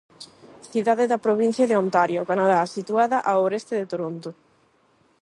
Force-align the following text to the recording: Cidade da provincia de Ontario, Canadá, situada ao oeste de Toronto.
Cidade 0.71 1.05
da 1.11 1.23
provincia 1.25 1.65
de 1.69 1.75
Ontario, 1.83 2.27
Canadá, 2.31 2.59
situada 2.75 3.17
ao 3.29 3.37
oeste 3.47 3.73
de 3.79 3.89
Toronto. 3.91 4.29